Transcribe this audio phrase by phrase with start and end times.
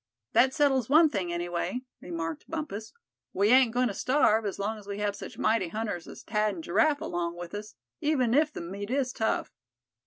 [0.33, 2.91] "That settles one thing, anyway," remarked Bumpus.
[3.33, 6.55] "We ain't going to starve, as long as we have such mighty hunters as Thad
[6.55, 9.51] and Giraffe along with us; even if the meat is tough."